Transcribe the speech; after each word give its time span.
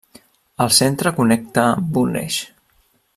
El 0.65 0.71
centre 0.77 1.13
connecta 1.19 1.67
amb 1.75 2.03
un 2.05 2.19
eix. 2.23 2.43